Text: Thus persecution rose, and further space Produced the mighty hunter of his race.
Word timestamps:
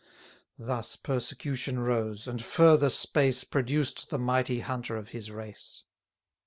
Thus 0.57 0.95
persecution 0.95 1.77
rose, 1.77 2.27
and 2.27 2.43
further 2.43 2.89
space 2.89 3.43
Produced 3.43 4.09
the 4.09 4.17
mighty 4.17 4.61
hunter 4.61 4.97
of 4.97 5.09
his 5.09 5.29
race. 5.29 5.83